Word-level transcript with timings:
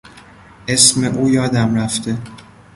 اسم 0.67 1.03
او 1.05 1.29
یادم 1.29 1.75
رفته. 1.75 2.17